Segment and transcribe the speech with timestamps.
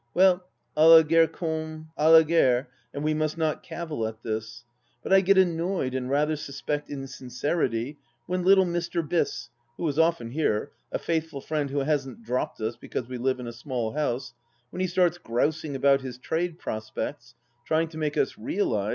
[0.15, 4.63] Well, & la guerre comme d la guerre, and we must not cavil at this.
[5.03, 9.07] But I get armoyed and rather suspect insincerity when little Mr.
[9.07, 13.39] Biss, who is often here— a faithful friend who hasn't dropped us because we live
[13.39, 14.33] in a small house—
[14.73, 17.35] ^when he starts grousing about his trade prospects,
[17.67, 18.89] trying to make us realize